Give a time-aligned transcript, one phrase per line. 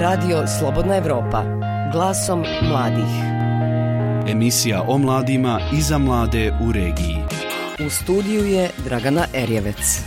[0.00, 1.44] Radio Slobodna Evropa.
[1.92, 3.12] Glasom mladih.
[4.28, 7.16] Emisija o mladima i za mlade u regiji.
[7.86, 10.00] U studiju je Dragana Erjevec.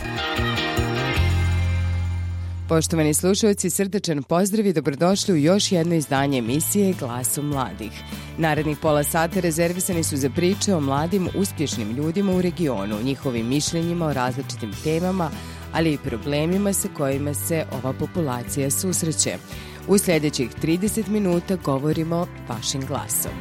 [2.68, 7.92] Poštovani slušalci, srdečan pozdrav i dobrodošli u još jedno izdanje emisije Glasom mladih.
[8.38, 14.06] Narednih pola sata rezervisani su za priče o mladim uspješnim ljudima u regionu, njihovim mišljenjima
[14.06, 15.30] o različitim temama,
[15.72, 19.38] ali i problemima sa kojima se ova populacija susreće.
[19.88, 23.32] U sljedećih 30 minuta govorimo vašim glasom.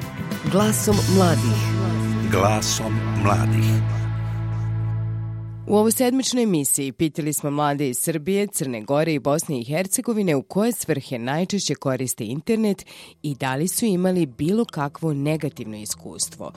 [0.51, 1.63] Glasom mladih.
[2.31, 2.93] Glasom
[3.23, 4.02] mladih.
[5.67, 10.35] U ovoj sedmičnoj emisiji pitali smo mlade iz Srbije, Crne Gore i Bosne i Hercegovine
[10.35, 12.85] u koje svrhe najčešće koriste internet
[13.21, 16.51] i da li su imali bilo kakvo negativno iskustvo.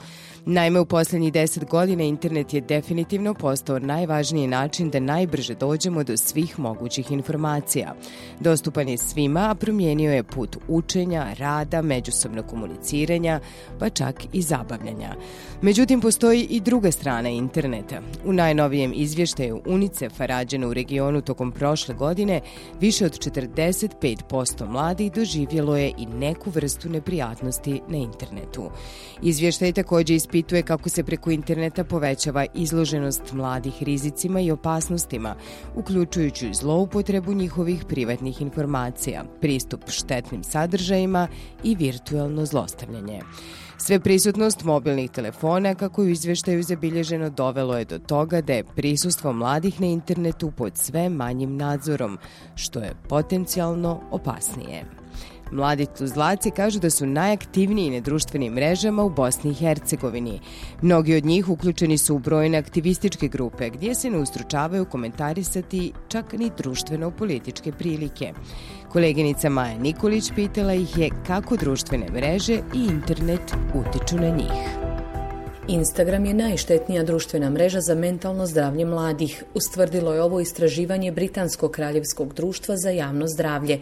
[0.45, 6.17] Naime, u posljednjih deset godina internet je definitivno postao najvažniji način da najbrže dođemo do
[6.17, 7.95] svih mogućih informacija.
[8.39, 13.39] Dostupan je svima, a promijenio je put učenja, rada, međusobnog komuniciranja,
[13.79, 15.15] pa čak i zabavljanja.
[15.61, 18.01] Međutim, postoji i druga strana interneta.
[18.25, 22.41] U najnovijem izvještaju UNICEF-a rađeno u regionu tokom prošle godine,
[22.79, 28.71] više od 45% mladih doživjelo je i neku vrstu neprijatnosti na internetu.
[29.21, 35.35] Izvještaj također ispituje kako se preko interneta povećava izloženost mladih rizicima i opasnostima,
[35.75, 41.27] uključujući zloupotrebu njihovih privatnih informacija, pristup štetnim sadržajima
[41.63, 43.21] i virtualno zlostavljanje.
[43.79, 48.63] Sve prisutnost mobilnih telefona, kako je u izveštaju zabilježeno, dovelo je do toga da je
[48.63, 52.17] prisustvo mladih na internetu pod sve manjim nadzorom,
[52.55, 54.85] što je potencijalno opasnije.
[55.51, 60.39] Mladi tuzlaci kažu da su najaktivniji na društvenim mrežama u Bosni i Hercegovini.
[60.81, 66.33] Mnogi od njih uključeni su u brojne aktivističke grupe gdje se ne ustručavaju komentarisati čak
[66.33, 68.33] ni društveno-političke prilike.
[68.91, 74.86] Koleginica Maja Nikolić pitala ih je kako društvene mreže i internet utiču na njih.
[75.69, 82.33] Instagram je najštetnija društvena mreža za mentalno zdravlje mladih, ustvrdilo je ovo istraživanje Britanskog kraljevskog
[82.33, 83.79] društva za javno zdravlje.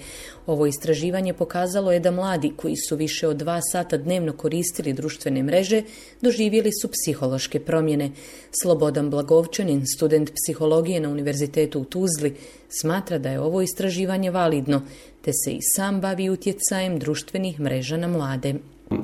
[0.48, 5.44] Ovo istraživanje pokazalo je da mladi koji su više od dva sata dnevno koristili društvene
[5.44, 5.82] mreže
[6.22, 8.12] doživjeli su psihološke promjene.
[8.62, 12.36] Slobodan Blagovčanin, student psihologije na Univerzitetu u Tuzli,
[12.70, 14.82] smatra da je ovo istraživanje validno,
[15.22, 18.56] te se i sam bavi utjecajem društvenih mreža na mlade.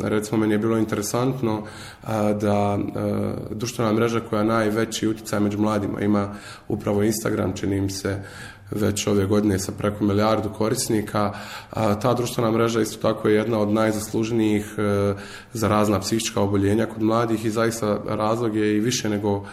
[0.02, 1.64] Recimo, meni je bilo interesantno
[2.42, 2.80] da
[3.52, 6.36] društvena mreža koja najveći utjecaj među mladima ima
[6.68, 8.24] upravo Instagram, čini im se
[8.72, 11.34] već ove godine sa preko milijardu korisnika.
[12.02, 15.14] Ta društvena mreža isto tako je jedna od najzasluženijih e,
[15.54, 19.46] za razna psihička oboljenja kod mladih i zaista razlog je i više nego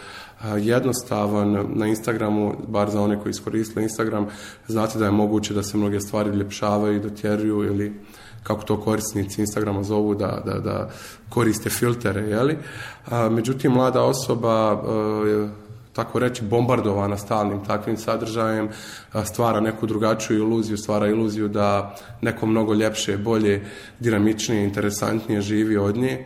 [0.57, 4.27] jednostavan na Instagramu, bar za one koji iskoristili Instagram,
[4.67, 7.93] znate da je moguće da se mnoge stvari ljepšavaju i dotjeruju ili
[8.43, 10.89] kako to korisnici Instagrama zovu da, da, da
[11.29, 12.57] koriste filtere, jeli?
[13.11, 15.49] A, međutim, mlada osoba e,
[15.93, 22.45] tako reći bombardovana stalnim takvim sadržajem e, stvara neku drugačiju iluziju, stvara iluziju da neko
[22.45, 23.65] mnogo ljepše, bolje,
[23.99, 26.25] dinamičnije, interesantnije živi od nje.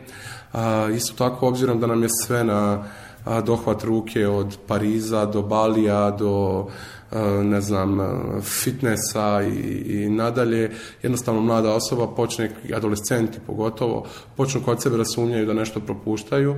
[0.54, 2.84] A, isto tako, obzirom da nam je sve na
[3.46, 6.68] dohvat ruke od Pariza do Balija do
[7.14, 8.06] E, ne znam, e,
[8.42, 10.72] fitnessa i, i nadalje,
[11.04, 14.06] jednostavno mlada osoba počne, adolescenti pogotovo,
[14.38, 16.56] počnu kod sebe da sumnjaju da nešto propuštaju.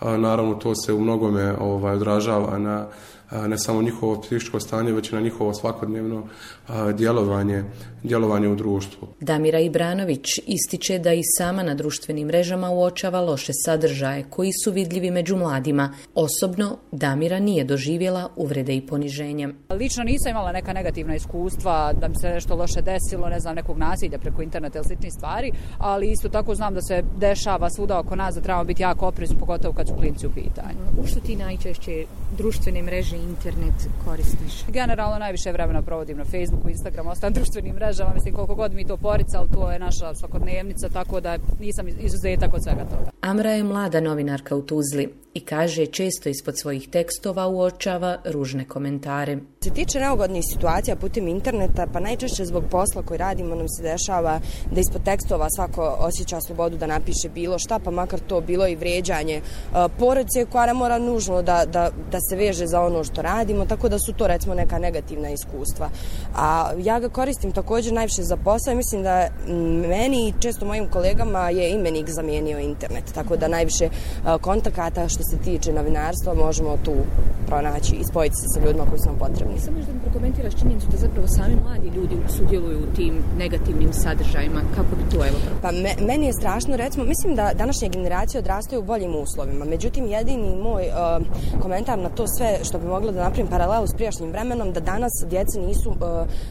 [0.00, 2.86] Naravno, to se u mnogome ovaj, odražava na
[3.48, 6.22] ne samo njihovo psihičko stanje, već i na njihovo svakodnevno
[6.94, 7.64] djelovanje,
[8.02, 9.08] djelovanje u društvu.
[9.20, 15.10] Damira Ibranović ističe da i sama na društvenim mrežama uočava loše sadržaje koji su vidljivi
[15.10, 15.94] među mladima.
[16.14, 19.48] Osobno, Damira nije doživjela uvrede i poniženja.
[19.70, 23.78] Lično nisam imala neka negativna iskustva da mi se nešto loše desilo, ne znam, nekog
[23.78, 28.16] nasilja preko interneta ili sličnih stvari, ali isto tako znam da se dešava svuda oko
[28.16, 30.78] nas da trebamo biti jako oprezni, pogotovo kad su klinci u pitanju.
[31.02, 32.04] U što ti najčešće
[32.38, 34.64] društvene mreže mreže internet koristiš?
[34.68, 38.14] Generalno najviše vremena provodim na Facebooku, Instagramu, ostalim društvenim mrežama.
[38.14, 42.62] Mislim, koliko god mi to poricali, to je naša svakodnevnica, tako da nisam izuzetak od
[42.62, 43.10] svega toga.
[43.20, 49.38] Amra je mlada novinarka u Tuzli i kaže često ispod svojih tekstova uočava ružne komentare.
[49.64, 54.40] Se tiče neugodnih situacija putem interneta, pa najčešće zbog posla koji radimo nam se dešava
[54.72, 58.76] da ispod tekstova svako osjeća slobodu da napiše bilo šta, pa makar to bilo i
[58.76, 59.42] vređanje
[59.98, 63.88] porodice koja ne mora nužno da, da, da se veže za ono što radimo, tako
[63.88, 65.90] da su to recimo neka negativna iskustva.
[66.36, 69.28] A ja ga koristim također najviše za posao i mislim da
[69.88, 73.88] meni i često mojim kolegama je imenik zamijenio internet, tako da najviše
[74.40, 76.94] kontakata što se tiče novinarstva možemo tu
[77.46, 79.58] pronaći i spojiti se sa ljudima koji su nam potrebni.
[79.60, 84.60] Samo možda mi prokomentiraš činjenicu da zapravo sami mladi ljudi sudjeluju u tim negativnim sadržajima,
[84.76, 85.38] kako bi to evo?
[85.62, 90.06] Pa me, meni je strašno, recimo, mislim da današnje generacije odrastaju u boljim uslovima, međutim
[90.06, 91.26] jedini moj uh,
[91.62, 95.12] komentar na to sve što bi mogla da napravim paralelu s prijašnjim vremenom, da danas
[95.30, 95.94] djece nisu e,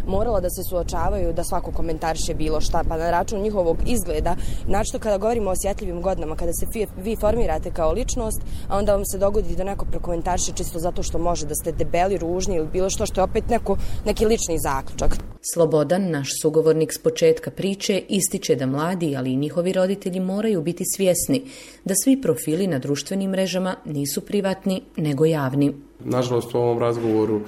[0.07, 4.35] morala da se suočavaju da svako komentariše bilo šta, pa na račun njihovog izgleda,
[4.67, 8.95] znači kada govorimo o osjetljivim godinama, kada se vi, vi formirate kao ličnost, a onda
[8.95, 12.67] vam se dogodi da neko prokomentariše čisto zato što može da ste debeli, ružni ili
[12.67, 15.17] bilo što što je opet neko, neki lični zaključak.
[15.53, 20.83] Slobodan, naš sugovornik s početka priče, ističe da mladi, ali i njihovi roditelji moraju biti
[20.95, 21.43] svjesni
[21.85, 25.73] da svi profili na društvenim mrežama nisu privatni, nego javni.
[26.05, 27.41] Nažalost, u ovom razgovoru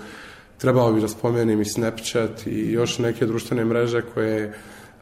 [0.58, 4.54] trebao bi da spomenem i Snapchat i još neke društvene mreže koje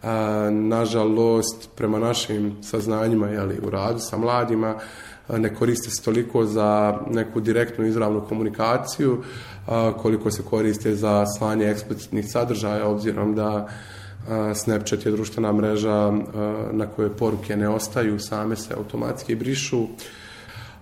[0.04, 4.76] a, nažalost prema našim saznanjima jeli, u radu sa mladima
[5.30, 9.24] ne koriste se toliko za neku direktnu izravnu komunikaciju
[9.98, 13.68] koliko se koriste za slanje eksplicitnih sadržaja obzirom da
[14.56, 16.12] Snapchat je društvena mreža
[16.72, 19.88] na kojoj poruke ne ostaju, same se automatski brišu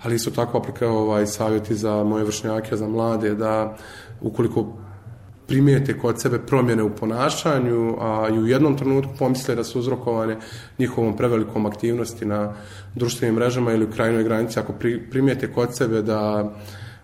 [0.03, 3.75] ali isto tako aplika ovaj savjeti za moje vršnjake, za mlade, da
[4.21, 4.67] ukoliko
[5.47, 10.37] primijete kod sebe promjene u ponašanju, a i u jednom trenutku pomisle da su uzrokovane
[10.79, 12.53] njihovom prevelikom aktivnosti na
[12.95, 14.73] društvenim mrežama ili u krajnoj granici, ako
[15.11, 16.51] primijete kod sebe da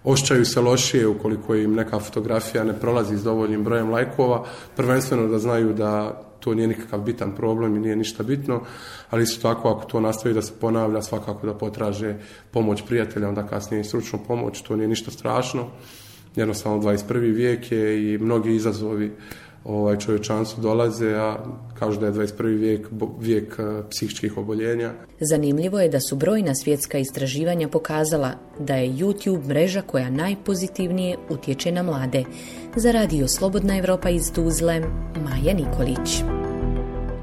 [0.03, 5.39] ošćaju se lošije ukoliko im neka fotografija ne prolazi s dovoljnim brojem lajkova, prvenstveno da
[5.39, 8.61] znaju da to nije nikakav bitan problem i nije ništa bitno,
[9.09, 12.15] ali isto tako ako to nastavi da se ponavlja, svakako da potraže
[12.51, 15.67] pomoć prijatelja, onda kasnije i stručnu pomoć, to nije ništa strašno
[16.35, 17.35] jednostavno 21.
[17.35, 19.11] vijek je i mnogi izazovi
[19.63, 21.37] ovaj čovječanstvu dolaze, a
[21.79, 22.59] kažu da je 21.
[22.59, 22.87] vijek
[23.19, 24.91] vijek eh, psihičkih oboljenja.
[25.19, 31.71] Zanimljivo je da su brojna svjetska istraživanja pokazala da je YouTube mreža koja najpozitivnije utječe
[31.71, 32.23] na mlade.
[32.75, 34.81] Za radio Slobodna Evropa iz Tuzle,
[35.23, 36.38] Maja Nikolić.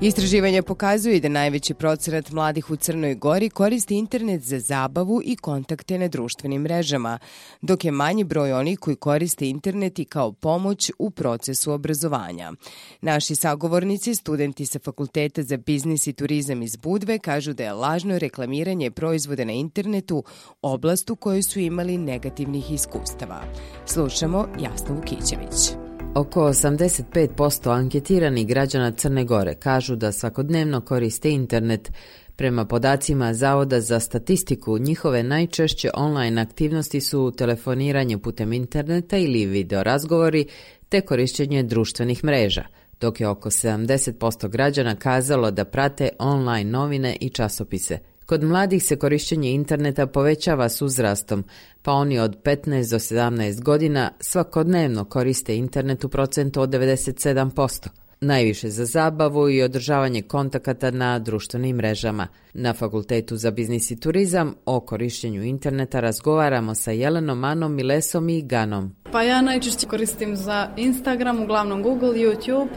[0.01, 5.99] Istraživanje pokazuje da najveći procenat mladih u Crnoj Gori koristi internet za zabavu i kontakte
[5.99, 7.19] na društvenim mrežama,
[7.63, 12.53] dok je manji broj onih koji koriste internet i kao pomoć u procesu obrazovanja.
[13.01, 18.19] Naši sagovornici, studenti sa Fakulteta za biznis i turizam iz Budve, kažu da je lažno
[18.19, 20.25] reklamiranje proizvode na internetu
[20.63, 23.43] oblast u kojoj su imali negativnih iskustava.
[23.87, 25.86] Slušamo Jasnu Vukićević.
[26.17, 31.93] Oko 85% anketiranih građana Crne Gore kažu da svakodnevno koriste internet.
[32.37, 39.83] Prema podacima Zavoda za statistiku, njihove najčešće online aktivnosti su telefoniranje putem interneta ili video
[39.83, 40.47] razgovori
[40.89, 42.65] te korišćenje društvenih mreža,
[43.01, 48.97] dok je oko 70% građana kazalo da prate online novine i časopise– Kod mladih se
[48.97, 51.45] korišćenje interneta povećava s uzrastom,
[51.83, 57.89] pa oni od 15 do 17 godina svakodnevno koriste internet u procentu od 97%.
[58.21, 62.29] Najviše za zabavu i održavanje kontakata na društvenim mrežama.
[62.55, 68.43] Na Fakultetu za biznis i turizam o korišćenju interneta razgovaramo sa Jelenom, Anom, Milesom i
[68.43, 68.95] Ganom.
[69.13, 72.69] Pa ja najčešće koristim za Instagram, uglavnom Google, YouTube,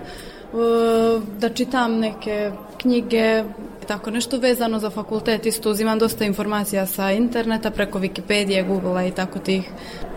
[1.40, 3.44] da čitam neke knjige,
[3.88, 9.12] tako nešto vezano za fakultet, isto uzimam dosta informacija sa interneta, preko Wikipedije, Google-a i
[9.12, 9.70] tako tih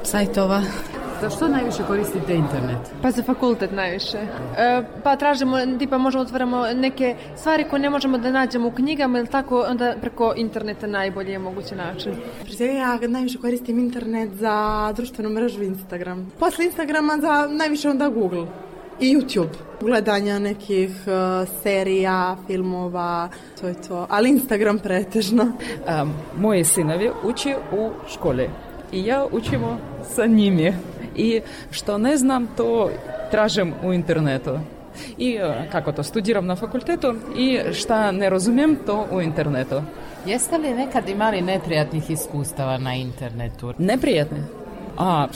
[0.02, 0.62] sajtova.
[1.20, 2.78] Za što najviše koristite internet?
[3.02, 4.18] Pa za fakultet najviše.
[4.58, 9.18] E, pa tražimo, tipa možemo otvaramo neke stvari koje ne možemo da nađemo u knjigama
[9.18, 12.12] ili tako, onda preko interneta najbolje je moguće način.
[12.44, 16.32] Prije ja najviše koristim internet za društvenu mrežu Instagram.
[16.38, 18.46] Posle Instagrama za najviše onda Google
[19.00, 19.48] i YouTube.
[19.80, 23.28] Gledanja nekih uh, serija, filmova,
[23.60, 24.06] to je to.
[24.10, 25.42] Ali Instagram pretežno.
[25.42, 28.48] Um, moje sinovi uči u škole
[28.92, 29.78] i ja učimo
[30.14, 30.74] sa njimi.
[31.16, 32.90] I što ne znam, to
[33.30, 34.58] tražim u internetu.
[35.18, 35.38] I
[35.72, 39.82] kako to, studiram na fakultetu i šta ne razumijem, to u internetu.
[40.26, 43.74] Jeste li nekad imali neprijatnih iskustava na internetu?
[43.78, 44.61] Neprijatne?
[44.96, 45.26] A,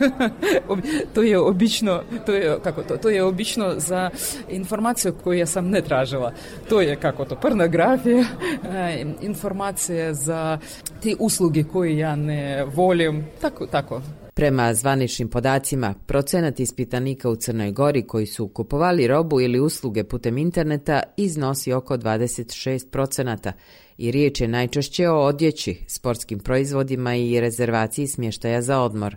[1.14, 4.10] to je obično, to je, kako to, to je obično za
[4.50, 6.32] informaciju koju ja sam ne tražila.
[6.68, 8.24] To je kako to, pornografija,
[8.64, 10.58] eh, informacije za
[11.02, 14.02] te usluge koje ja ne volim, tako, tako.
[14.34, 20.38] Prema zvaničnim podacima, procenat ispitanika u Crnoj Gori koji su kupovali robu ili usluge putem
[20.38, 23.52] interneta iznosi oko 26 procenata
[23.98, 29.16] i riječ je najčešće o odjeći, sportskim proizvodima i rezervaciji smještaja za odmor.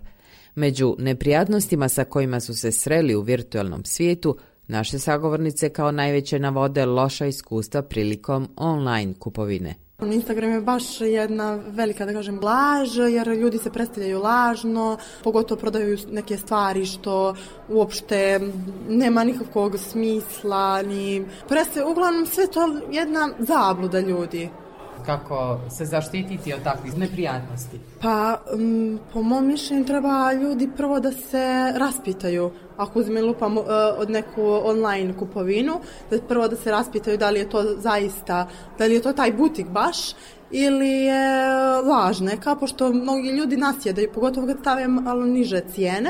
[0.55, 6.85] Među neprijatnostima sa kojima su se sreli u virtualnom svijetu, naše sagovornice kao najveće navode
[6.85, 9.75] loša iskustva prilikom online kupovine.
[10.11, 15.97] Instagram je baš jedna velika, da kažem, laž, jer ljudi se predstavljaju lažno, pogotovo prodaju
[16.11, 17.35] neke stvari što
[17.69, 18.39] uopšte
[18.89, 24.49] nema nikakvog smisla, ni predstavljaju, uglavnom sve to jedna zabluda ljudi
[25.05, 27.79] kako se zaštititi od takvih neprijatnosti?
[28.01, 32.51] Pa, um, po mom mišljenju treba ljudi prvo da se raspitaju.
[32.79, 33.65] Ako uzme lupam uh,
[33.97, 38.85] od neku online kupovinu, da prvo da se raspitaju da li je to zaista, da
[38.85, 39.97] li je to taj butik baš
[40.51, 46.09] ili je laž neka, pošto mnogi ljudi nasjedaju, pogotovo kad stave malo niže cijene.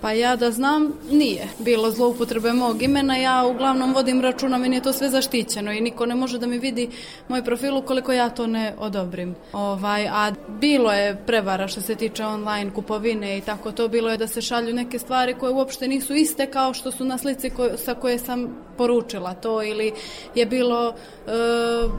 [0.00, 4.82] pa ja da znam, nije bilo zloupotrebe mog imena, ja uglavnom vodim računa, meni je
[4.82, 6.90] to sve zaštićeno i niko ne može da mi vidi
[7.28, 9.34] moj profil ukoliko ja to ne odobrim.
[9.52, 14.16] Ovaj, a bilo je prevara što se tiče online kupovine i tako to, bilo je
[14.16, 17.68] da se šalju neke stvari koje uopšte nisu iste kao što su na slici ko,
[17.76, 19.92] sa koje sam poručila to ili
[20.34, 20.94] je bilo,
[21.26, 21.30] e,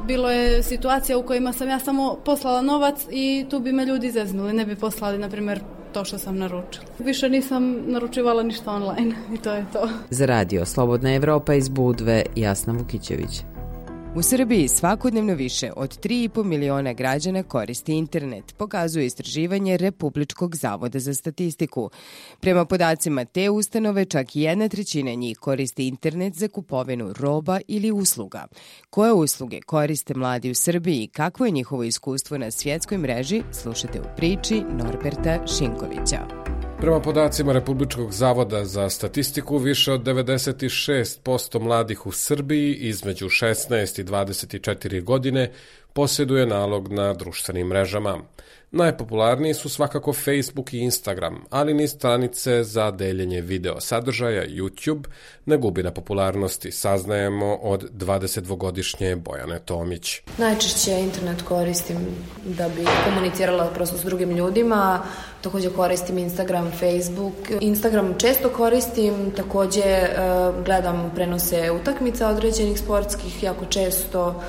[0.07, 4.11] bilo je situacija u kojima sam ja samo poslala novac i tu bi me ljudi
[4.11, 5.59] zeznuli, ne bi poslali, na primjer,
[5.93, 6.85] to što sam naručila.
[6.99, 9.89] Više nisam naručivala ništa online i to je to.
[10.09, 13.43] Za radio Slobodna Evropa iz Budve, Jasna Vukićević.
[14.15, 21.13] U Srbiji svakodnevno više od 3,5 miliona građana koristi internet, pokazuje istraživanje Republičkog zavoda za
[21.13, 21.89] statistiku.
[22.39, 28.47] Prema podacima te ustanove, čak jedna trećina njih koristi internet za kupovinu roba ili usluga.
[28.89, 33.99] Koje usluge koriste mladi u Srbiji i kakvo je njihovo iskustvo na svjetskoj mreži, slušate
[34.01, 36.60] u priči Norberta Šinkovića.
[36.81, 44.03] Prema podacima Republičkog zavoda za statistiku, više od 96% mladih u Srbiji između 16 i
[44.03, 45.51] 24 godine
[45.93, 48.17] posjeduje nalog na društvenim mrežama.
[48.71, 55.03] Najpopularniji su svakako Facebook i Instagram, ali ni stranice za deljenje video sadržaja YouTube
[55.45, 60.21] ne gubi na popularnosti, saznajemo od 22-godišnje Bojane Tomić.
[60.37, 61.97] Najčešće internet koristim
[62.45, 65.03] da bi komunicirala prosto s drugim ljudima,
[65.41, 67.61] također koristim Instagram, Facebook.
[67.61, 70.17] Instagram često koristim, također eh,
[70.65, 74.41] gledam prenose utakmica određenih sportskih, jako često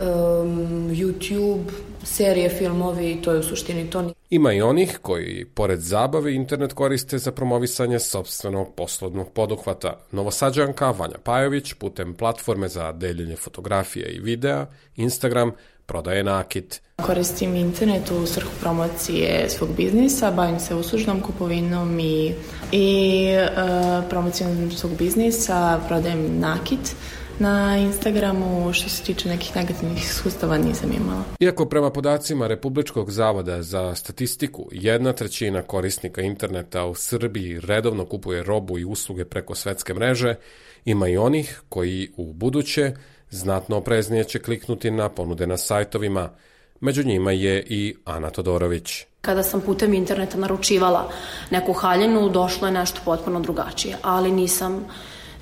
[0.00, 1.64] um, YouTube,
[2.04, 4.10] serije, filmovi, to je u suštini to.
[4.30, 10.00] Ima i onih koji, pored zabave, internet koriste za promovisanje sobstvenog poslovnog poduhvata.
[10.12, 14.66] Novosađanka Vanja Pajović putem platforme za deljenje fotografije i videa,
[14.96, 15.52] Instagram,
[15.86, 16.82] prodaje nakit.
[17.06, 22.34] Koristim internet u svrhu promocije svog biznisa, bavim se uslužnom kupovinom i,
[22.72, 26.96] i uh, promocijom svog biznisa, prodajem nakit
[27.40, 31.22] na Instagramu što se tiče nekih negativnih iskustava nisam imala.
[31.40, 38.42] Iako prema podacima Republičkog zavoda za statistiku, jedna trećina korisnika interneta u Srbiji redovno kupuje
[38.42, 40.34] robu i usluge preko svetske mreže,
[40.84, 42.92] ima i onih koji u buduće
[43.30, 46.30] znatno opreznije će kliknuti na ponude na sajtovima.
[46.80, 49.04] Među njima je i Ana Todorović.
[49.20, 51.10] Kada sam putem interneta naručivala
[51.50, 54.84] neku haljinu, došlo je nešto potpuno drugačije, ali nisam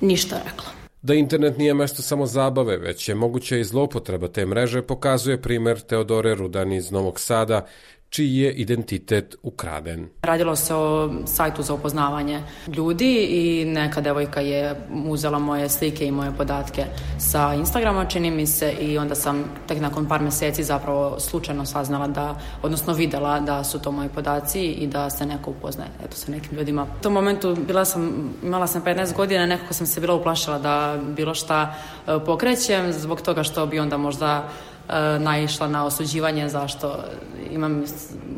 [0.01, 0.78] ništa rekla.
[1.01, 5.79] Da internet nije mesto samo zabave, već je moguća i zloupotreba te mreže, pokazuje primer
[5.79, 7.65] Teodore Rudan iz Novog Sada,
[8.09, 10.09] čiji je identitet ukraden.
[10.21, 14.75] Radilo se o sajtu za upoznavanje ljudi i neka devojka je
[15.05, 16.85] uzela moje slike i moje podatke
[17.17, 22.07] sa Instagrama, čini mi se, i onda sam tek nakon par meseci zapravo slučajno saznala
[22.07, 26.31] da, odnosno videla da su to moji podaci i da se neko upoznaje eto, sa
[26.31, 26.83] nekim ljudima.
[26.83, 30.99] U tom momentu bila sam, imala sam 15 godina, nekako sam se bila uplašila da
[31.15, 31.75] bilo šta
[32.07, 34.49] e, pokrećem, zbog toga što bi onda možda
[34.89, 37.03] E, naišla na osuđivanje zašto
[37.51, 37.83] imam,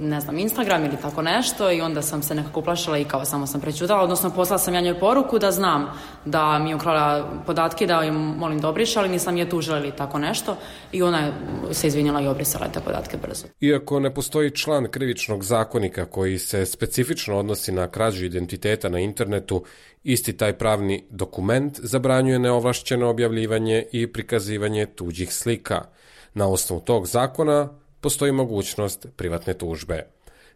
[0.02, 3.48] ne znam, Instagram ili tako nešto i onda sam se nekako uplašila i kao samo
[3.48, 5.88] sam prećutala, odnosno poslala sam ja njoj poruku da znam
[6.26, 9.92] da mi je ukrala podatke, da im molim da obriša, ali nisam je tužila ili
[9.92, 10.58] tako nešto
[10.92, 11.34] i ona je
[11.72, 13.46] se izvinjala i obrisala te podatke brzo.
[13.62, 19.64] Iako ne postoji član krivičnog zakonika koji se specifično odnosi na krađu identiteta na internetu,
[20.04, 25.82] isti taj pravni dokument zabranjuje neovlašćeno objavljivanje i prikazivanje tuđih slika–
[26.34, 27.70] Na osnovu tog zakona
[28.02, 30.08] postoji mogućnost privatne tužbe.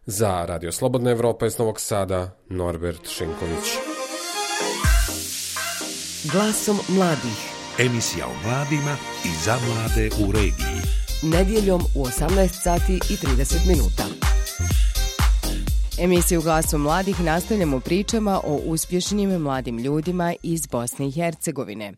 [0.06, 3.66] Za Radio Slobodna Evropa iz Novog Sada, Norbert Šinković.
[6.32, 7.56] Glasom mladih.
[7.78, 10.82] Emisija o mladima i za mlade u regiji.
[11.22, 14.35] Nedjeljom u 18 sati i 30 minuta.
[15.98, 21.92] Emisiju Glasom mladih nastavljamo pričama o uspješnim mladim ljudima iz Bosne i Hercegovine.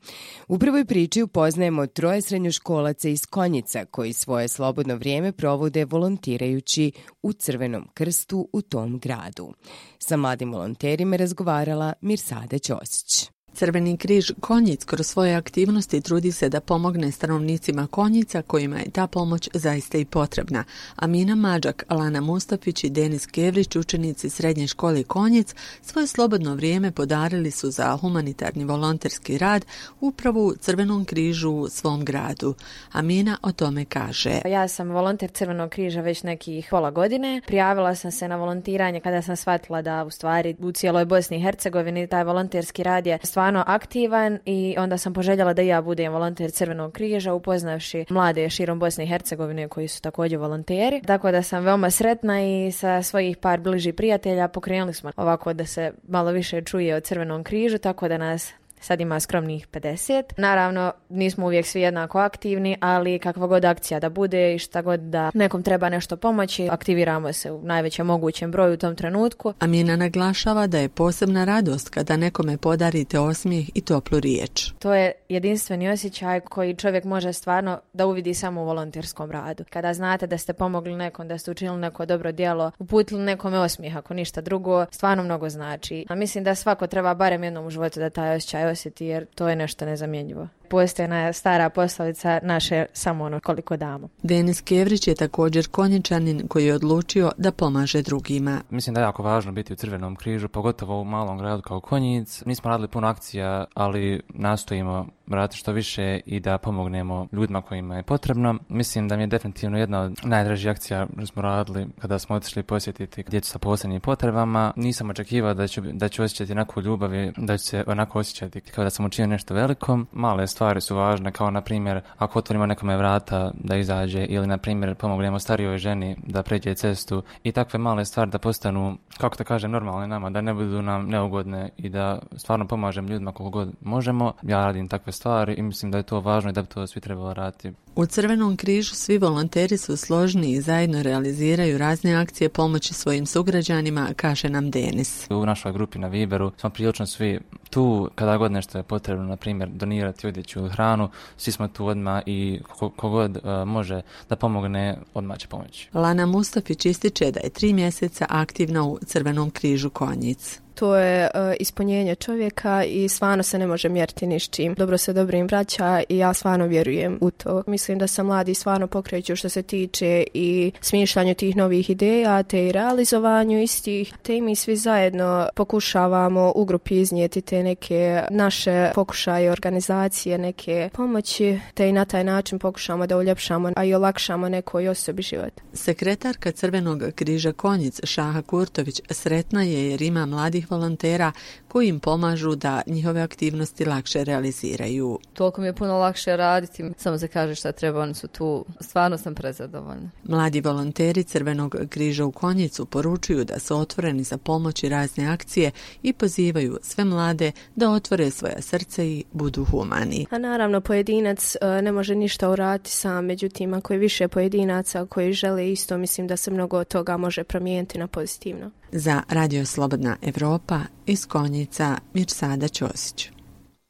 [0.48, 7.32] U prvoj priči upoznajemo troje srednjoškolaca iz Konjica koji svoje slobodno vrijeme provode volontirajući u
[7.32, 9.52] Crvenom krstu u tom gradu.
[9.98, 13.37] Sa mladim volonterima razgovarala Mirsada Ćosić.
[13.58, 19.06] Crveni križ Konjic kroz svoje aktivnosti trudi se da pomogne stanovnicima Konjica kojima je ta
[19.06, 20.64] pomoć zaista i potrebna.
[20.96, 27.50] Amina Mađak, Alana Mustafić i Denis Kevrić, učenici srednje škole Konjic, svoje slobodno vrijeme podarili
[27.50, 29.64] su za humanitarni volonterski rad
[30.00, 32.54] upravo u Crvenom križu u svom gradu.
[32.92, 34.40] Amina o tome kaže.
[34.44, 37.40] Ja sam volonter Crvenog križa već nekih pola godine.
[37.46, 41.42] Prijavila sam se na volontiranje kada sam shvatila da u stvari u cijeloj Bosni i
[41.42, 46.50] Hercegovini taj volonterski rad je stvarno aktivan i onda sam poželjela da ja budem volonter
[46.50, 51.02] Crvenog križa upoznavši mlade širom Bosne i Hercegovine koji su također volonteri.
[51.06, 55.66] Tako da sam veoma sretna i sa svojih par bližih prijatelja pokrenuli smo ovako da
[55.66, 60.22] se malo više čuje o Crvenom križu, tako da nas sad ima skromnih 50.
[60.36, 65.00] Naravno, nismo uvijek svi jednako aktivni, ali kakva god akcija da bude i šta god
[65.00, 69.54] da nekom treba nešto pomoći, aktiviramo se u najvećem mogućem broju u tom trenutku.
[69.58, 74.72] Amina naglašava da je posebna radost kada nekome podarite osmijeh i toplu riječ.
[74.78, 79.64] To je jedinstveni osjećaj koji čovjek može stvarno da uvidi samo u volonterskom radu.
[79.70, 83.96] Kada znate da ste pomogli nekom, da ste učinili neko dobro djelo, uputili nekome osmijeh,
[83.96, 86.06] ako ništa drugo, stvarno mnogo znači.
[86.08, 89.48] A mislim da svako treba barem jednom u životu da taj osjećaj osjeti jer to
[89.48, 94.08] je nešto nezamjenjivo postoje jedna stara poslovica naše samo ono koliko damo.
[94.22, 98.60] Denis Kevrić je također konječanin koji je odlučio da pomaže drugima.
[98.70, 102.42] Mislim da je jako važno biti u Crvenom križu, pogotovo u malom gradu kao Konjic.
[102.46, 108.02] Nismo radili puno akcija, ali nastojimo raditi što više i da pomognemo ljudima kojima je
[108.02, 108.58] potrebno.
[108.68, 112.62] Mislim da mi je definitivno jedna od najdražih akcija što smo radili kada smo otišli
[112.62, 114.72] posjetiti djecu sa posebnim potrebama.
[114.76, 118.60] Nisam očekivao da ću, da ću osjećati onako ljubav i da ću se onako osjećati
[118.60, 119.98] kao da sam učinio nešto veliko.
[120.12, 124.58] Male stvari su važne, kao na primjer ako otvorimo nekome vrata da izađe ili na
[124.58, 129.44] primjer pomognemo starijoj ženi da pređe cestu i takve male stvari da postanu, kako da
[129.44, 133.72] kažem, normalne nama, da ne budu nam neugodne i da stvarno pomažem ljudima koliko god
[133.80, 134.32] možemo.
[134.42, 137.00] Ja radim takve stvari i mislim da je to važno i da bi to svi
[137.00, 137.72] trebalo raditi.
[137.98, 144.08] U Crvenom križu svi volonteri su složni i zajedno realiziraju razne akcije pomoći svojim sugrađanima,
[144.16, 145.26] kaže nam Denis.
[145.30, 147.40] U našoj grupi na Viberu smo prilično svi
[147.70, 152.22] tu kada god nešto je potrebno, na primjer, donirati odjeću hranu, svi smo tu odmah
[152.26, 152.60] i
[152.96, 155.88] kogod uh, može da pomogne, odmah će pomoći.
[155.94, 161.40] Lana Mustafić ističe da je tri mjeseca aktivna u Crvenom križu Konjic to je uh,
[161.60, 164.74] ispunjenje čovjeka i stvarno se ne može mjeriti ni s čim.
[164.74, 167.62] Dobro se dobrim vraća i ja stvarno vjerujem u to.
[167.66, 172.66] Mislim da se mladi stvarno pokreću što se tiče i smišljanju tih novih ideja, te
[172.66, 174.14] i realizovanju istih.
[174.22, 180.90] Te i mi svi zajedno pokušavamo u grupi iznijeti te neke naše pokušaje organizacije, neke
[180.92, 185.52] pomoći, te i na taj način pokušamo da uljepšamo, a i olakšamo nekoj osobi život.
[185.72, 191.32] Sekretarka Crvenog križa Konjic Šaha Kurtović sretna je jer ima mladih volontera
[191.68, 195.18] koji im pomažu da njihove aktivnosti lakše realiziraju.
[195.32, 198.64] Toliko mi je puno lakše raditi, samo se kaže šta treba, oni su tu.
[198.80, 200.10] Stvarno sam prezadovoljna.
[200.24, 205.70] Mladi volonteri Crvenog križa u Konjicu poručuju da su otvoreni za pomoć i razne akcije
[206.02, 210.26] i pozivaju sve mlade da otvore svoja srce i budu humani.
[210.30, 215.32] A naravno, pojedinac e, ne može ništa urati sam, međutim, ako je više pojedinaca koji
[215.32, 218.70] žele isto, mislim da se mnogo toga može promijeniti na pozitivno.
[218.92, 220.57] Za Radio Slobodna Evropa
[221.06, 223.30] iz Konjica Mirsada Ćosić.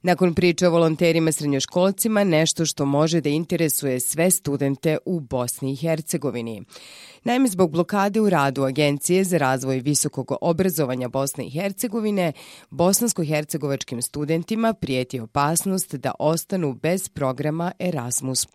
[0.02, 5.76] Nakon priče o volonterima srednjoškolcima, nešto što može da interesuje sve studente u Bosni i
[5.76, 6.62] Hercegovini.
[7.28, 12.32] Naime, zbog blokade u radu Agencije za razvoj visokog obrazovanja Bosne i Hercegovine,
[12.70, 18.46] bosansko-hercegovačkim studentima prijeti opasnost da ostanu bez programa Erasmus+,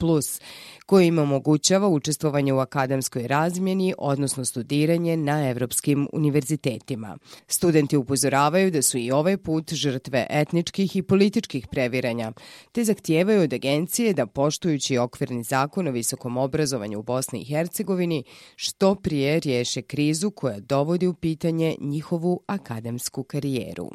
[0.86, 7.17] koji im omogućava učestvovanje u akademskoj razmjeni, odnosno studiranje na evropskim univerzitetima.
[7.47, 12.31] Studenti upozoravaju da su i ovaj put žrtve etničkih i političkih previranja,
[12.71, 18.23] te zahtijevaju od agencije da, poštujući okvirni zakon o visokom obrazovanju u Bosni i Hercegovini,
[18.63, 23.89] što prije riješe krizu koja dovodi u pitanje njihovu akademsku karijeru.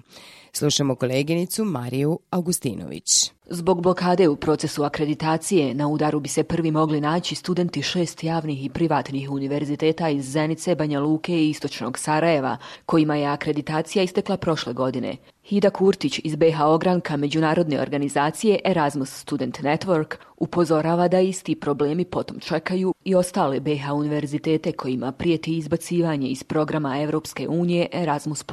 [0.53, 3.33] Slušamo koleginicu Mariju Augustinović.
[3.51, 8.65] Zbog blokade u procesu akreditacije na udaru bi se prvi mogli naći studenti šest javnih
[8.65, 14.73] i privatnih univerziteta iz Zenice, Banja Luke i Istočnog Sarajeva, kojima je akreditacija istekla prošle
[14.73, 15.17] godine.
[15.49, 22.41] Hida Kurtić iz BH Ogranka međunarodne organizacije Erasmus Student Network upozorava da isti problemi potom
[22.41, 28.43] čekaju i ostale BH univerzitete kojima prijeti izbacivanje iz programa Evropske unije Erasmus+.
[28.43, 28.47] E,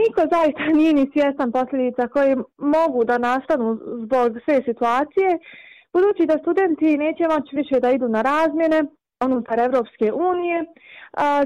[0.00, 5.28] niko zaista nije ni svjestan posljedica koje mogu da nastanu zbog sve situacije,
[5.92, 8.80] budući da studenti neće moći više da idu na razmjene
[9.24, 10.64] unutar Evropske unije,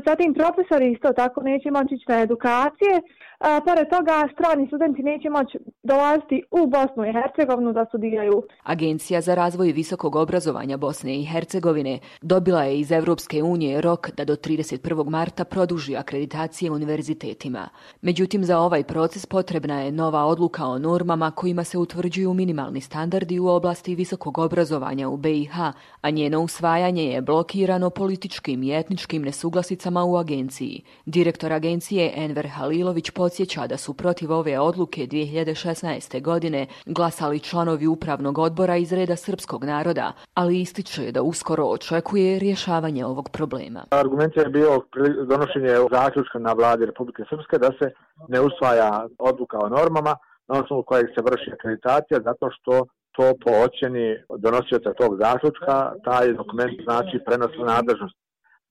[0.07, 3.03] zatim profesori isto tako neće moći na edukacije,
[3.45, 8.43] A, pored toga, strani studenti neće moći dolaziti u Bosnu i Hercegovinu da studiraju.
[8.63, 14.25] Agencija za razvoj visokog obrazovanja Bosne i Hercegovine dobila je iz Evropske unije rok da
[14.25, 15.11] do 31.
[15.11, 17.69] marta produži akreditacije univerzitetima.
[18.03, 23.39] Međutim, za ovaj proces potrebna je nova odluka o normama kojima se utvrđuju minimalni standardi
[23.39, 25.59] u oblasti visokog obrazovanja u BiH,
[26.01, 29.25] a njeno usvajanje je blokirano političkim i etničkim
[29.55, 30.83] nesuglasicama u agenciji.
[31.07, 36.23] Direktor agencije Enver Halilović podsjeća da su protiv ove odluke 2016.
[36.23, 43.05] godine glasali članovi upravnog odbora iz reda srpskog naroda, ali ističe da uskoro očekuje rješavanje
[43.07, 43.85] ovog problema.
[43.91, 44.83] Argument je bio
[45.29, 47.93] donošenje zaključka na vladi Republike Srpske da se
[48.29, 50.17] ne usvaja odluka o normama
[50.49, 52.87] na osnovu kojeg se vrši akreditacija zato što
[53.17, 54.07] to po ocjeni
[54.39, 58.24] donosioca tog zaključka, taj dokument znači prenos nadležnosti.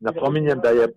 [0.04, 0.88] Napominjem da je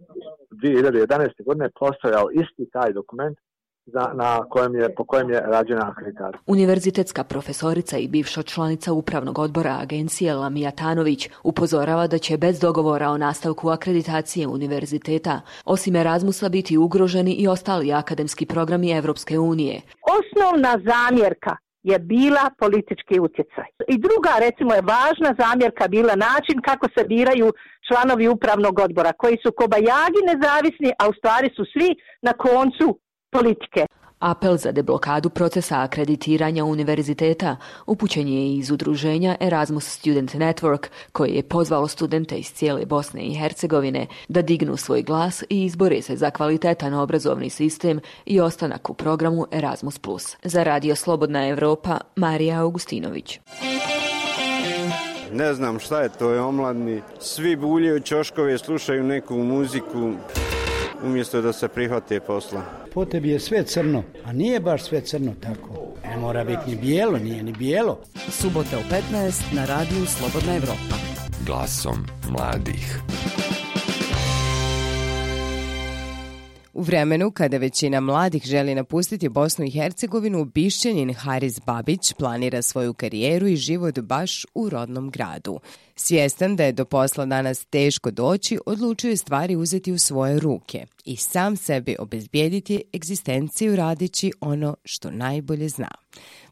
[0.51, 1.45] 2011.
[1.45, 3.39] godine postojao isti taj dokument
[3.87, 6.41] za, na kojem je, po kojem je rađena akreditacija.
[6.47, 13.09] Univerzitetska profesorica i bivša članica upravnog odbora agencije Lamija Tanović upozorava da će bez dogovora
[13.09, 19.81] o nastavku akreditacije univerziteta osim Erasmusa biti ugroženi i ostali akademski programi Evropske unije.
[20.19, 21.57] Osnovna zamjerka
[21.91, 23.69] je bila politički utjecaj.
[23.95, 27.49] I druga, recimo, je važna zamjerka bila način kako se biraju
[27.87, 31.91] članovi upravnog odbora, koji su kobajagi nezavisni, a u stvari su svi
[32.27, 32.87] na koncu
[33.37, 33.83] politike.
[34.19, 41.43] Apel za deblokadu procesa akreditiranja univerziteta upućen je iz udruženja Erasmus Student Network, koje je
[41.43, 46.31] pozvalo studente iz cijele Bosne i Hercegovine da dignu svoj glas i izbore se za
[46.31, 50.01] kvalitetan obrazovni sistem i ostanak u programu Erasmus+.
[50.43, 53.41] Za Radio Slobodna Evropa, Marija Augustinović.
[55.33, 57.03] Ne znam šta je to, je omladni.
[57.21, 60.13] Svi buljaju čoškove, slušaju neku muziku
[61.05, 62.63] umjesto da se prihvate posla.
[62.95, 65.87] Po tebi je sve crno, a nije baš sve crno tako.
[66.05, 67.99] Ne mora biti ni bijelo, nije ni bijelo.
[68.31, 70.97] Subota u 15 na radiju Slobodna Evropa.
[71.47, 73.01] Glasom mladih.
[76.77, 82.95] U vremenu kada većina mladih želi napustiti Bosnu i Hercegovinu, Bišćanin Haris Babić planira svoju
[82.95, 85.61] karijeru i život baš u rodnom gradu.
[85.95, 90.87] Svjestan da je do posla danas teško doći, odlučio je stvari uzeti u svoje ruke
[91.05, 95.91] i sam sebi obezbijediti egzistenciju radići ono što najbolje zna.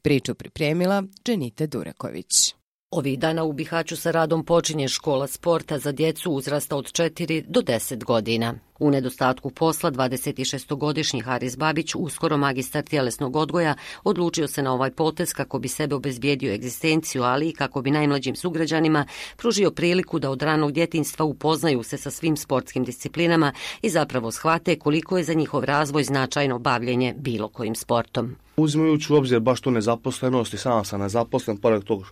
[0.03, 2.55] Priču pripremila Dženita Duraković.
[2.91, 7.61] Ovih dana u Bihaću sa radom počinje škola sporta za djecu uzrasta od 4 do
[7.61, 8.55] 10 godina.
[8.85, 15.33] U nedostatku posla 26-godišnji Haris Babić, uskoro magistar tjelesnog odgoja, odlučio se na ovaj potez
[15.33, 20.42] kako bi sebe obezbijedio egzistenciju, ali i kako bi najmlađim sugrađanima pružio priliku da od
[20.42, 25.64] ranog djetinstva upoznaju se sa svim sportskim disciplinama i zapravo shvate koliko je za njihov
[25.64, 28.37] razvoj značajno bavljenje bilo kojim sportom.
[28.57, 32.05] Uzimajući u obzir baš tu nezaposlenost i sam sam nezaposlen, pored tog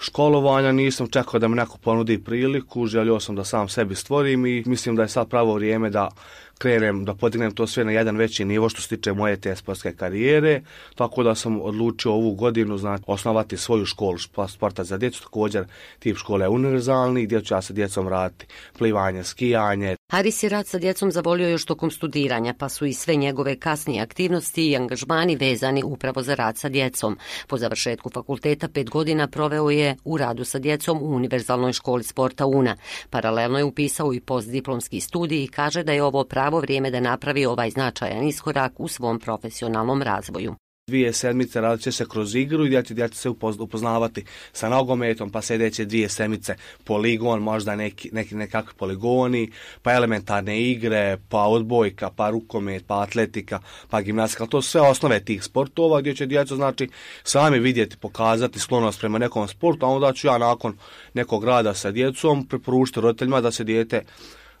[0.00, 4.62] školovanja nisam čekao da mi neko ponudi priliku, želio sam da sam sebi stvorim i
[4.66, 6.09] mislim da je sad pravo vrijeme da
[6.58, 9.92] krenem da podignem to sve na jedan veći nivo što se tiče moje te sportske
[9.92, 10.60] karijere,
[10.94, 14.18] tako da sam odlučio ovu godinu znači, osnovati svoju školu
[14.48, 15.64] sporta za djecu, također
[15.98, 18.46] tip škole je univerzalni, gdje ću ja sa djecom raditi
[18.78, 19.96] plivanje, skijanje.
[20.10, 24.02] Haris je rad sa djecom zavolio još tokom studiranja, pa su i sve njegove kasnije
[24.02, 27.18] aktivnosti i angažmani vezani upravo za rad sa djecom.
[27.46, 32.46] Po završetku fakulteta pet godina proveo je u radu sa djecom u Univerzalnoj školi sporta
[32.46, 32.76] UNA.
[33.10, 37.00] Paralelno je upisao i postdiplomski studij i kaže da je ovo pravo pravo vrijeme da
[37.00, 40.54] napravi ovaj značajan iskorak u svom profesionalnom razvoju.
[40.90, 45.30] Dvije sedmice radit će se kroz igru i gdje će djeca se upoznavati sa nogometom,
[45.30, 49.50] pa sljedeće dvije sedmice poligon, možda neki, neki nekakvi poligoni,
[49.82, 54.46] pa elementarne igre, pa odbojka, pa rukomet, pa atletika, pa gimnastika.
[54.46, 56.88] To sve osnove tih sportova gdje će djeca znači,
[57.24, 60.76] sami vidjeti, pokazati sklonost prema nekom sportu, a onda ću ja nakon
[61.14, 64.02] nekog rada sa djecom preporučiti roditeljima da se dijete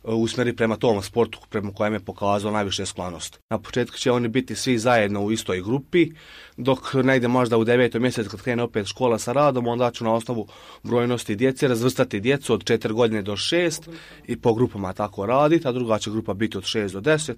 [0.04, 3.40] E, usmeri prema tom sportu prema kojem je pokazao najviše sklonost.
[3.50, 6.10] Na početku će oni biti svi zajedno u istoj grupi,
[6.56, 10.14] dok negde možda u devetom mjesecu kad krene opet škola sa radom, onda ću na
[10.14, 10.46] osnovu
[10.82, 13.88] brojnosti djece razvrstati djecu od 4 godine do 6
[14.26, 17.34] i po grupama tako raditi, a druga će grupa biti od 6 do 10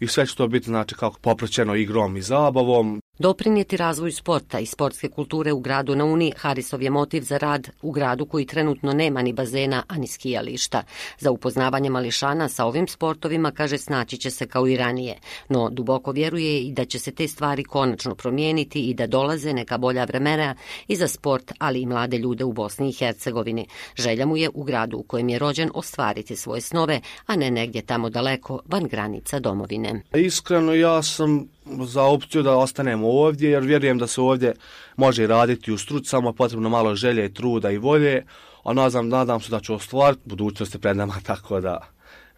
[0.00, 3.00] i sve će to biti znači kako popraćeno igrom i zabavom.
[3.18, 7.68] Doprinijeti razvoju sporta i sportske kulture u gradu na Uni, Harisov je motiv za rad
[7.82, 10.82] u gradu koji trenutno nema ni bazena, ani skijališta.
[11.18, 15.18] Za upoznavanje mališana sa ovim sportovima, kaže, snaći će se kao i ranije.
[15.48, 19.78] No, duboko vjeruje i da će se te stvari konačno promijeniti i da dolaze neka
[19.78, 20.54] bolja vremena
[20.88, 23.66] i za sport, ali i mlade ljude u Bosni i Hercegovini.
[23.96, 27.82] Želja mu je u gradu u kojem je rođen ostvariti svoje snove, a ne negdje
[27.82, 30.02] tamo daleko, van granica domovine.
[30.14, 34.54] Iskreno, ja sam za opciju da ostanemo ovdje, jer vjerujem da se ovdje
[34.96, 38.24] može raditi u struci, samo potrebno malo želje, truda i volje,
[38.64, 41.78] a nadam, nadam se da ću ostvariti, budućnost je pred nama, tako da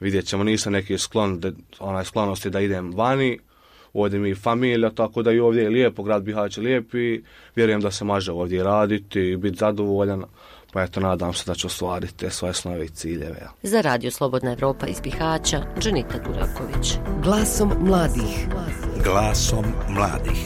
[0.01, 3.39] vidjet ćemo, nisam neki sklon, de, onaj sklonosti da idem vani,
[3.93, 7.23] ovdje mi je familija, tako da i ovdje je lijepo, grad Bihać je lijep i
[7.57, 10.25] vjerujem da se može ovdje raditi i biti zadovoljan,
[10.73, 13.49] pa eto, nadam se da ću ostvariti te svoje snove i ciljeve.
[13.63, 16.95] Za Radio Slobodna Evropa iz Bihaća, Dženita Duraković.
[17.23, 18.49] Glasom mladih.
[19.05, 20.39] Glasom mladih.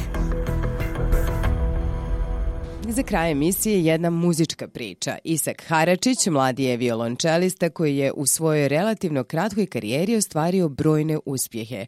[2.92, 5.18] Za kraj emisije jedna muzička priča.
[5.24, 11.86] Isak Haračić, mladi je violončelista koji je u svojoj relativno kratkoj karijeri ostvario brojne uspjehe,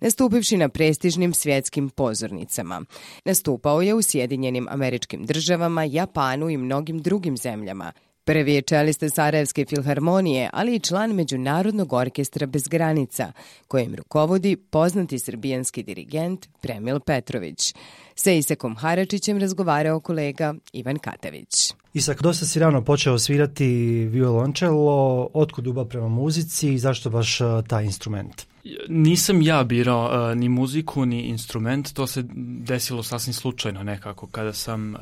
[0.00, 2.82] nastupivši na prestižnim svjetskim pozornicama.
[3.24, 7.92] Nastupao je u Sjedinjenim američkim državama, Japanu i mnogim drugim zemljama.
[8.24, 13.32] Prvi je čelista Sarajevske filharmonije, ali i član Međunarodnog orkestra bez granica,
[13.68, 17.74] kojim rukovodi poznati srbijanski dirigent Premil Petrović.
[18.14, 21.74] Sa Isakom Haračićem razgovarao kolega Ivan Katavić.
[21.94, 23.66] Isak, dosta si rano počeo svirati
[24.10, 28.51] violončelo, otkud ljubav prema muzici i zašto baš eh, taj instrument?
[28.88, 32.24] Nisam ja birao uh, ni muziku, ni instrument, to se
[32.64, 34.26] desilo sasvim slučajno nekako.
[34.26, 35.00] Kada sam uh,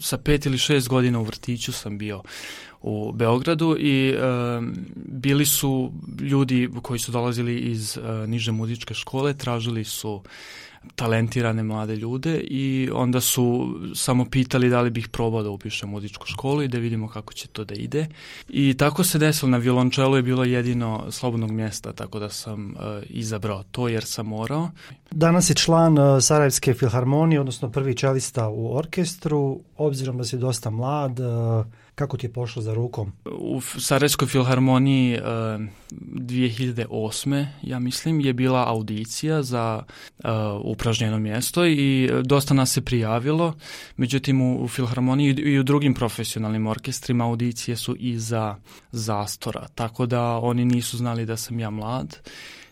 [0.00, 2.22] sa pet ili šest godina u vrtiću sam bio
[2.82, 9.34] u Beogradu i uh, bili su ljudi koji su dolazili iz uh, niže muzičke škole,
[9.34, 10.22] tražili su
[10.94, 16.26] talentirane mlade ljude i onda su samo pitali da li bih probao da upišem muzičku
[16.26, 18.06] školu i da vidimo kako će to da ide.
[18.48, 22.76] I tako se desilo, na violončelu je bilo jedino slobodnog mjesta, tako da sam uh,
[23.08, 24.70] izabrao to jer sam morao.
[25.10, 30.70] Danas je član uh, Sarajevske filharmonije, odnosno prvi čelista u orkestru, obzirom da si dosta
[30.70, 33.12] mlad, uh, Kako ti je pošlo za rukom?
[33.24, 37.46] U Sarajevskoj filharmoniji e, uh, 2008.
[37.62, 40.30] ja mislim je bila audicija za uh,
[40.64, 43.54] upražnjeno mjesto i e, dosta nas se prijavilo.
[43.96, 48.56] Međutim u, u filharmoniji i u drugim profesionalnim orkestrima audicije su i za
[48.92, 49.66] zastora.
[49.74, 52.18] Tako da oni nisu znali da sam ja mlad.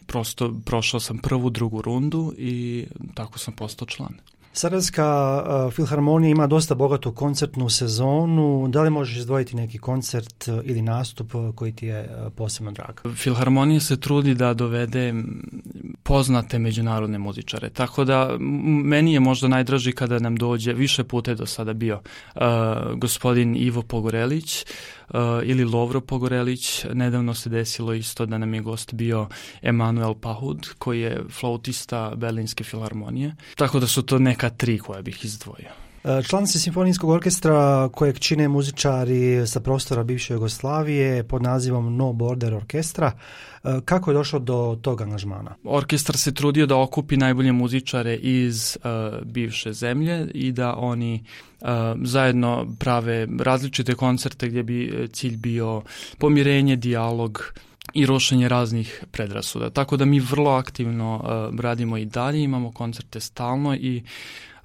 [0.07, 4.15] Prosto prošao sam prvu, drugu rundu i tako sam postao član.
[4.55, 8.69] Sarajevska uh, filharmonija ima dosta bogatu koncertnu sezonu.
[8.69, 13.15] Da li možeš izdvojiti neki koncert uh, ili nastup koji ti je uh, posebno drag?
[13.17, 15.15] Filharmonija se trudi da dovede
[16.03, 17.71] poznate međunarodne muzičare.
[17.71, 18.37] Tako da
[18.85, 22.01] meni je možda najdraži kada nam dođe, više puta do sada bio
[22.35, 22.43] uh,
[22.97, 24.65] gospodin Ivo Pogorelić,
[25.09, 26.85] uh, ili Lovro Pogorelić.
[26.93, 29.29] Nedavno se desilo isto da nam je gost bio
[29.63, 33.37] Emanuel Pahud, koji je flautista Berlinske filharmonije.
[33.57, 35.82] Tako da su to neka tri koja bih izdvojio.
[36.05, 42.55] E, članice simfonijskog orkestra kojeg čine muzičari sa prostora bivše Jugoslavije pod nazivom No Border
[42.55, 43.13] Orkestra.
[43.65, 45.55] E, kako je došlo do tog angažmana?
[45.65, 51.25] Orkestar se trudio da okupi najbolje muzičare iz uh, bivše zemlje i da oni
[51.61, 51.69] uh,
[52.03, 55.83] zajedno prave različite koncerte gdje bi cilj bio
[56.19, 57.53] pomirenje, dijalog,
[57.95, 59.71] i rošenje raznih predrasuda.
[59.71, 64.03] Tako da mi vrlo aktivno uh, radimo i dalje, imamo koncerte stalno i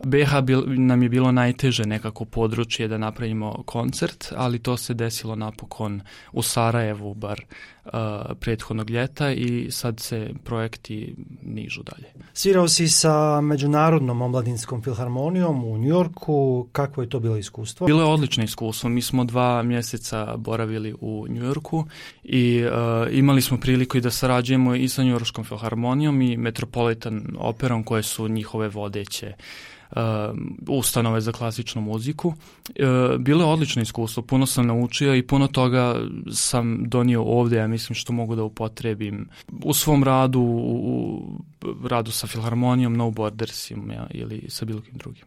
[0.03, 5.35] BH bil, nam je bilo najteže nekako područje da napravimo koncert, ali to se desilo
[5.35, 7.41] napokon u Sarajevu, bar
[7.85, 7.91] uh,
[8.39, 12.07] prethodnog ljeta i sad se projekti nižu dalje.
[12.33, 16.67] Svirao si sa Međunarodnom omladinskom filharmonijom u Njujorku.
[16.71, 17.87] Kako je to bilo iskustvo?
[17.87, 18.89] Bilo je odlično iskustvo.
[18.89, 21.85] Mi smo dva mjeseca boravili u Njujorku
[22.23, 22.71] i uh,
[23.11, 28.27] imali smo priliku i da sarađujemo i sa Njujorškom filharmonijom i Metropolitan operom koje su
[28.27, 29.33] njihove vodeće
[29.91, 29.97] uh,
[30.67, 32.27] ustanove za klasičnu muziku.
[32.27, 32.35] Uh,
[33.19, 35.95] bilo je odlično iskustvo, puno sam naučio i puno toga
[36.31, 39.29] sam donio ovdje, ja mislim što mogu da upotrebim
[39.63, 41.39] u svom radu, u,
[41.83, 45.25] u radu sa filharmonijom, No Bordersim ja, ili sa bilo kim drugim.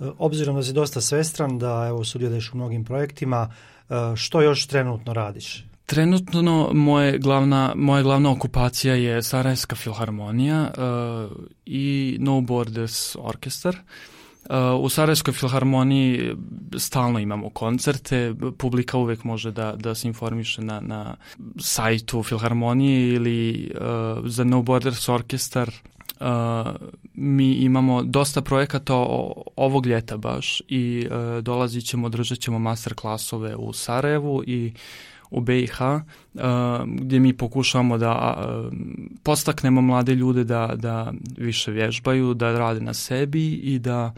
[0.00, 3.52] Eh, obzirom da si dosta svestran, da evo sudjeluješ u mnogim projektima,
[4.16, 5.64] što još trenutno radiš?
[5.90, 13.76] Trenutno moje glavna, moja glavna okupacija je Sarajevska filharmonija uh, i No Borders orkestar.
[13.76, 16.36] Uh, u Sarajevskoj filharmoniji
[16.78, 21.16] stalno imamo koncerte, publika uvek može da, da se informiše na, na
[21.58, 25.70] sajtu filharmonije ili uh, za No Borders orkestar
[26.20, 26.26] uh,
[27.14, 28.94] mi imamo dosta projekata
[29.56, 34.72] ovog ljeta baš i uh, dolazit ćemo, držat ćemo master klasove u Sarajevu i
[35.30, 35.78] u BiH
[36.86, 38.36] gdje mi pokušamo da
[39.22, 44.12] postaknemo mlade ljude da, da više vježbaju, da rade na sebi i da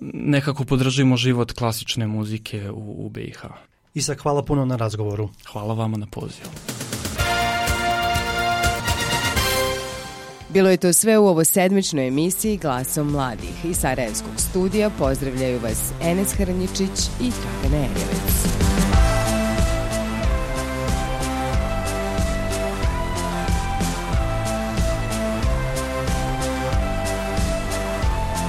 [0.00, 3.44] nekako podržimo život klasične muzike u, u BiH.
[3.94, 5.28] Isak, hvala puno na razgovoru.
[5.52, 6.50] Hvala vama na pozivu.
[10.48, 13.64] Bilo je to sve u ovo sedmičnoj emisiji Glasom mladih.
[13.64, 18.65] Iz Sarajevskog studija pozdravljaju vas Enes Hrnjičić i Dragana Erjevec.